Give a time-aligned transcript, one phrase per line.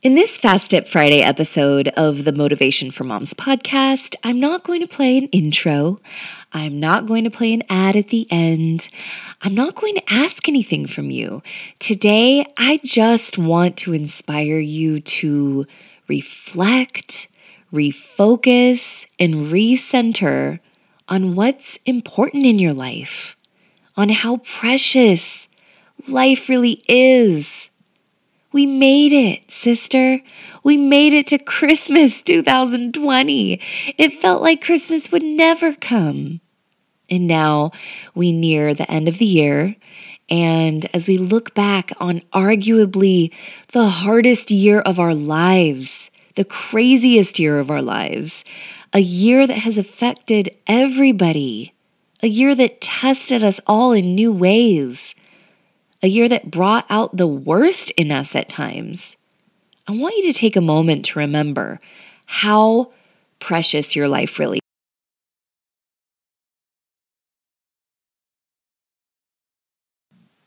[0.00, 4.80] In this Fast Tip Friday episode of the Motivation for Moms podcast, I'm not going
[4.80, 5.98] to play an intro.
[6.52, 8.86] I'm not going to play an ad at the end.
[9.42, 11.42] I'm not going to ask anything from you.
[11.80, 15.66] Today, I just want to inspire you to
[16.06, 17.26] reflect,
[17.72, 20.60] refocus, and recenter
[21.08, 23.34] on what's important in your life,
[23.96, 25.48] on how precious
[26.06, 27.67] life really is
[28.52, 30.20] we made it, sister.
[30.64, 33.60] We made it to Christmas 2020.
[33.98, 36.40] It felt like Christmas would never come.
[37.10, 37.72] And now
[38.14, 39.76] we near the end of the year.
[40.30, 43.32] And as we look back on arguably
[43.68, 48.44] the hardest year of our lives, the craziest year of our lives,
[48.92, 51.74] a year that has affected everybody,
[52.22, 55.14] a year that tested us all in new ways,
[56.02, 59.16] a year that brought out the worst in us at times,
[59.86, 61.80] I want you to take a moment to remember
[62.26, 62.92] how
[63.40, 64.62] precious your life really is.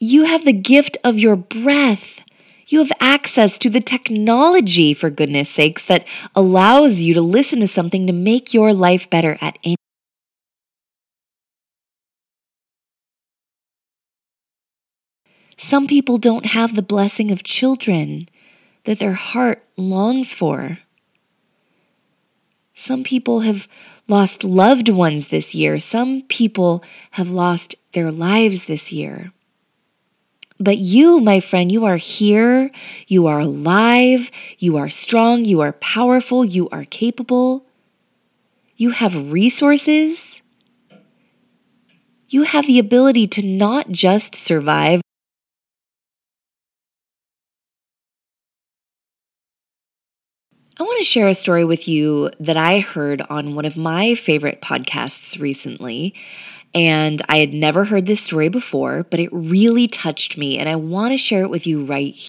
[0.00, 2.20] You have the gift of your breath.
[2.66, 7.68] You have access to the technology, for goodness sakes, that allows you to listen to
[7.68, 9.76] something to make your life better at any
[15.64, 18.28] Some people don't have the blessing of children
[18.84, 20.80] that their heart longs for.
[22.74, 23.66] Some people have
[24.06, 25.78] lost loved ones this year.
[25.78, 29.32] Some people have lost their lives this year.
[30.60, 32.70] But you, my friend, you are here.
[33.06, 34.30] You are alive.
[34.58, 35.46] You are strong.
[35.46, 36.44] You are powerful.
[36.44, 37.64] You are capable.
[38.76, 40.42] You have resources.
[42.28, 45.00] You have the ability to not just survive,
[50.76, 54.16] I want to share a story with you that I heard on one of my
[54.16, 56.14] favorite podcasts recently.
[56.74, 60.74] And I had never heard this story before, but it really touched me, and I
[60.74, 62.28] want to share it with you right here.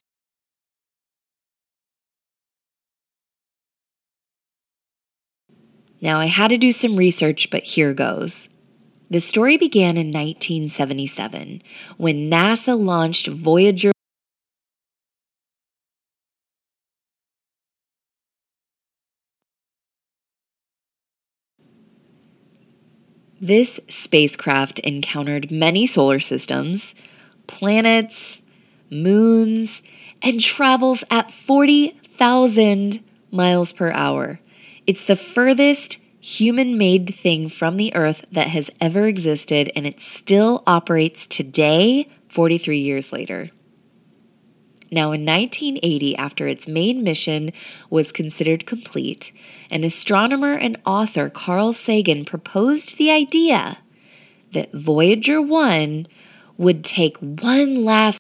[6.00, 8.50] Now, I had to do some research, but here goes.
[9.10, 11.64] The story began in 1977
[11.98, 13.92] when NASA launched Voyager
[23.42, 26.96] This spacecraft encountered many solar systems,
[27.48, 28.42] planets,
[28.90, 29.84] moons,
[30.22, 34.40] and travels at 40,000 miles per hour.
[34.88, 40.00] It's the furthest human made thing from the Earth that has ever existed, and it
[40.00, 43.52] still operates today, 43 years later.
[44.92, 47.52] Now, in 1980, after its main mission
[47.90, 49.32] was considered complete,
[49.72, 53.80] an astronomer and author, Carl Sagan, proposed the idea
[54.54, 56.08] that Voyager 1
[56.58, 58.20] would take one last.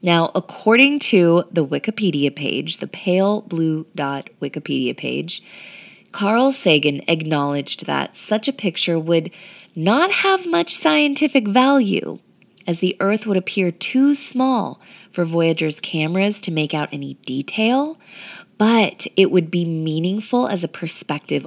[0.00, 5.42] Now, according to the Wikipedia page, the pale blue dot Wikipedia page,
[6.12, 9.30] Carl Sagan acknowledged that such a picture would
[9.74, 12.20] not have much scientific value
[12.66, 14.80] as the Earth would appear too small
[15.10, 17.98] for Voyager's cameras to make out any detail,
[18.58, 21.46] but it would be meaningful as a perspective.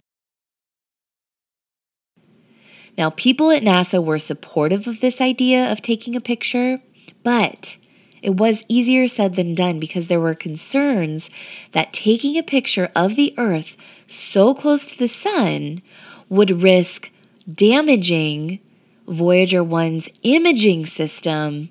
[2.97, 6.81] Now, people at NASA were supportive of this idea of taking a picture,
[7.23, 7.77] but
[8.23, 11.29] it was easier said than done because there were concerns
[11.73, 13.77] that taking a picture of the Earth
[14.07, 15.83] so close to the Sun
[16.27, 17.11] would risk
[17.51, 18.59] damaging
[19.07, 21.69] Voyager 1's imaging system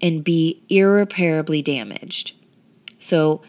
[0.00, 2.32] and be irreparably damaged.
[2.98, 3.42] So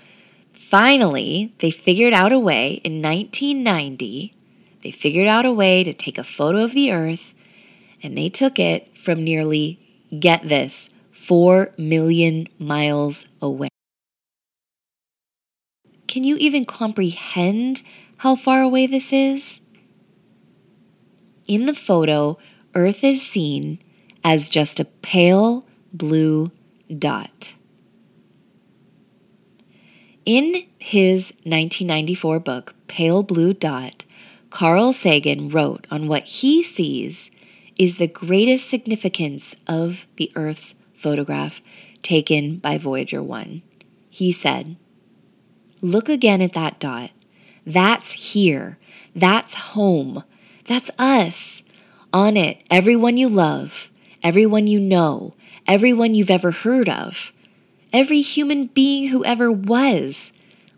[0.54, 4.34] finally, they figured out a way in 1990.
[4.84, 7.34] They figured out a way to take a photo of the Earth
[8.04, 9.80] and they took it from nearly,
[10.20, 13.70] get this, 4 million miles away.
[16.08, 17.82] Can you even comprehend
[18.18, 19.60] how far away this is?
[21.48, 22.38] In the photo,
[22.76, 23.80] Earth is seen
[24.24, 26.52] as just a pale blue
[26.96, 27.54] dot.
[30.26, 34.06] In his 1994 book, Pale Blue Dot,
[34.50, 37.30] Carl Sagan wrote on what he sees
[37.78, 41.62] is the greatest significance of the Earth's photograph
[42.02, 43.62] taken by Voyager 1.
[44.10, 44.78] He said,
[45.82, 47.12] Look again at that dot.
[47.66, 48.80] That's here.
[49.16, 50.24] That's home.
[50.68, 51.55] That's us.
[52.16, 53.92] On it, everyone you love,
[54.24, 55.34] everyone you know,
[55.68, 57.34] everyone you've ever heard of,
[57.92, 60.32] every human being who ever was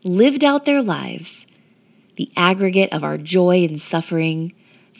[0.04, 1.46] lived out their lives,
[2.16, 4.52] the aggregate of our joy and suffering,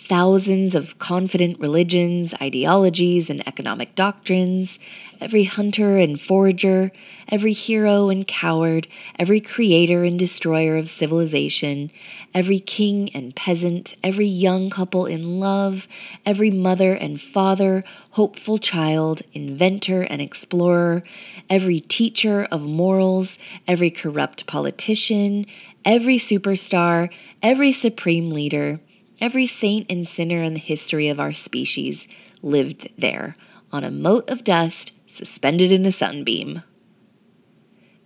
[0.08, 4.80] thousands of confident religions, ideologies, and economic doctrines,
[5.20, 6.94] every hunter and forager,
[7.28, 8.88] every hero and coward,
[9.20, 11.92] every creator and destroyer of civilization,
[12.34, 15.90] every king and peasant, every young couple in love,
[16.26, 21.04] every mother and father, hopeful child, inventor and explorer,
[21.50, 23.38] every teacher of morals,
[23.68, 25.46] every corrupt politician,
[25.84, 27.10] every superstar,
[27.44, 28.80] every supreme leader,
[29.20, 32.08] every saint and sinner in the history of our species
[32.42, 33.36] lived there
[33.72, 36.64] on a mote of dust suspended in a sunbeam.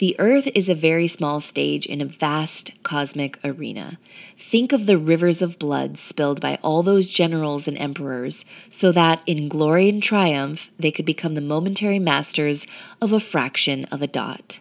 [0.01, 3.99] The Earth is a very small stage in a vast cosmic arena.
[4.35, 9.21] Think of the rivers of blood spilled by all those generals and emperors, so that
[9.27, 12.65] in glory and triumph they could become the momentary masters
[12.99, 14.59] of a fraction of a dot.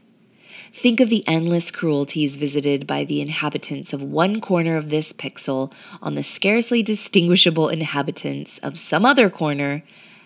[0.72, 5.72] Think of the endless cruelties visited by the inhabitants of one corner of this pixel
[6.00, 9.82] on the scarcely distinguishable inhabitants of some other corner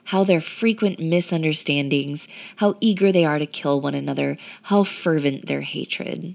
[0.09, 5.63] how their frequent misunderstandings, how eager they are to kill one another, how fervent their
[5.63, 6.35] hatred.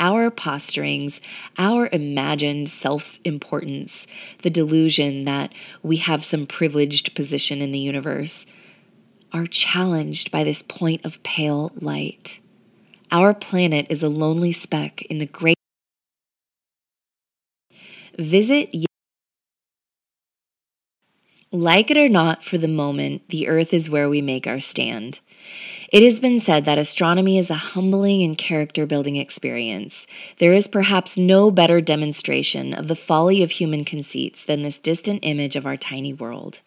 [0.00, 1.20] Our posturings,
[1.58, 4.06] our imagined self importance,
[4.42, 8.46] the delusion that we have some privileged position in the universe,
[9.32, 12.40] are challenged by this point of pale light.
[13.12, 15.58] Our planet is a lonely speck in the great.
[18.18, 18.74] Visit
[21.54, 25.20] like it or not, for the moment, the earth is where we make our stand.
[25.92, 30.06] It has been said that astronomy is a humbling and character building experience.
[30.38, 35.20] There is perhaps no better demonstration of the folly of human conceits than this distant
[35.22, 36.62] image of our tiny world.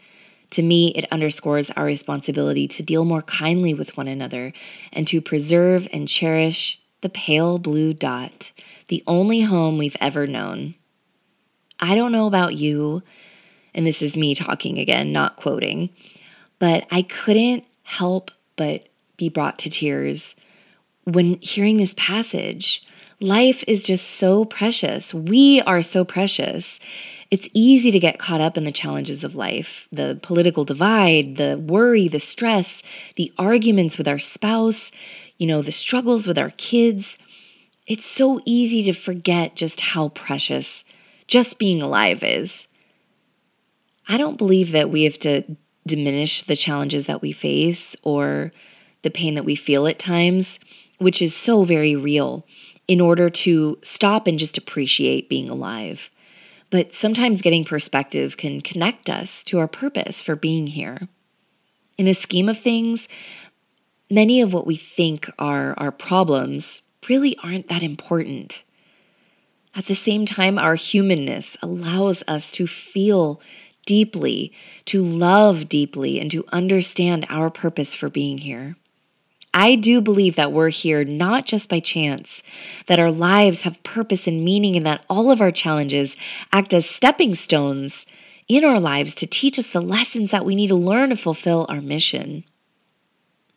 [0.52, 4.54] To me, it underscores our responsibility to deal more kindly with one another
[4.94, 8.52] and to preserve and cherish the pale blue dot,
[8.88, 10.76] the only home we've ever known.
[11.80, 13.04] I don't know about you
[13.76, 15.90] and this is me talking again, not quoting,
[16.58, 18.88] but I couldn't help but
[19.18, 20.36] be brought to tears
[21.04, 22.84] when hearing this passage.
[23.20, 25.14] Life is just so precious.
[25.14, 26.80] We are so precious.
[27.32, 31.58] It's easy to get caught up in the challenges of life the political divide, the
[31.58, 32.84] worry, the stress,
[33.16, 34.92] the arguments with our spouse,
[35.38, 37.18] you know, the struggles with our kids.
[37.88, 40.84] It's so easy to forget just how precious
[41.28, 42.68] just being alive is.
[44.08, 45.44] I don't believe that we have to
[45.88, 48.52] diminish the challenges that we face or
[49.02, 50.60] the pain that we feel at times,
[50.98, 52.46] which is so very real,
[52.88, 56.10] in order to stop and just appreciate being alive.
[56.76, 61.08] But sometimes getting perspective can connect us to our purpose for being here.
[61.98, 63.08] In the scheme of things,
[64.12, 68.66] many of what we think are our problems really aren't that important.
[69.74, 73.40] At the same time, our humanness allows us to feel
[73.86, 74.52] deeply,
[74.84, 78.76] to love deeply, and to understand our purpose for being here.
[79.56, 82.44] I do believe that we're here not just by chance,
[82.88, 86.18] that our lives have purpose and meaning, and that all of our challenges
[86.52, 88.06] act as stepping stones
[88.50, 91.66] in our lives to teach us the lessons that we need to learn to fulfill
[91.70, 92.44] our mission.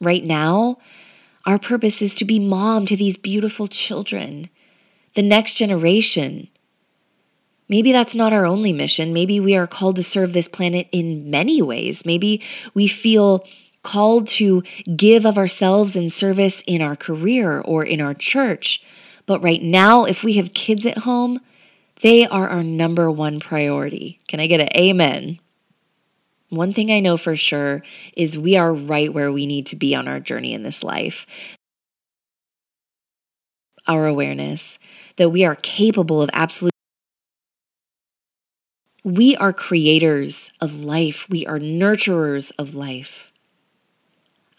[0.01, 0.79] Right now,
[1.45, 4.51] our purpose is to be mom to these beautiful children,
[5.15, 6.49] the next generation,
[7.69, 9.13] Maybe that's not our only mission.
[9.13, 12.07] Maybe we are called to serve this planet in many ways.
[12.07, 13.45] Maybe we feel
[13.83, 14.63] called to
[14.97, 18.83] give of ourselves in service in our career or in our church.
[19.27, 21.41] But right now, if we have kids at home,
[22.01, 24.21] they are our number one priority.
[24.29, 25.39] Can I get an amen?
[26.49, 27.83] One thing I know for sure
[28.17, 31.27] is we are right where we need to be on our journey in this life.
[33.87, 34.79] Our awareness
[35.17, 36.73] that we are capable of absolute
[39.05, 43.28] we are creators of life, we are nurturers of life.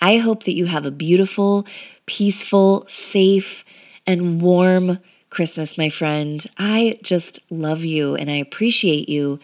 [0.01, 1.65] I hope that you have a beautiful,
[2.06, 3.65] peaceful, safe,
[4.08, 6.46] and warm Christmas, my friend.
[6.58, 9.39] I just love you and I appreciate you,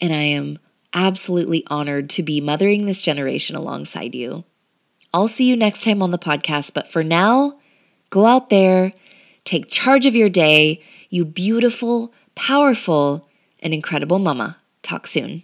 [0.00, 0.58] and I am
[0.92, 4.44] absolutely honored to be mothering this generation alongside you.
[5.12, 7.58] I'll see you next time on the podcast, but for now,
[8.10, 8.92] go out there,
[9.44, 13.28] take charge of your day, you beautiful, powerful,
[13.60, 14.58] and incredible mama.
[14.82, 15.42] Talk soon.